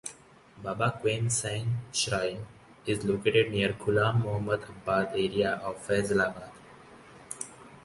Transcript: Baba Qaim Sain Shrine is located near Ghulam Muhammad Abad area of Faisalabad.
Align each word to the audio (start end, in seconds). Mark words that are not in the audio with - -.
Baba 0.63 0.85
Qaim 1.01 1.29
Sain 1.31 1.77
Shrine 1.93 2.47
is 2.87 3.05
located 3.05 3.51
near 3.51 3.73
Ghulam 3.73 4.23
Muhammad 4.23 4.63
Abad 4.67 5.09
area 5.13 5.57
of 5.63 5.77
Faisalabad. 5.87 6.49